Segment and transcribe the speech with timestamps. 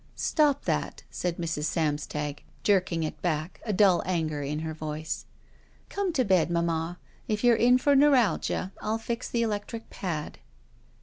[0.17, 1.65] ''Stop that," said Mrs.
[1.65, 5.27] Samstag, jerking it back, a dull anger in her voice.
[5.89, 6.97] "Come to bed, mamma.
[7.27, 10.39] K you're in for neu ralgia, I'll fix the electric pad."